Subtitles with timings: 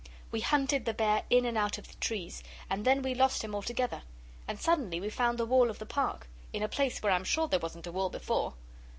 [0.31, 3.53] We hunted the bear in and out of the trees, and then we lost him
[3.53, 4.01] altogether;
[4.47, 7.47] and suddenly we found the wall of the Park in a place where I'm sure
[7.47, 8.55] there wasn't a wall before.